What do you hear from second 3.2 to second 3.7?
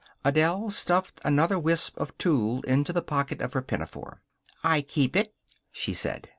of her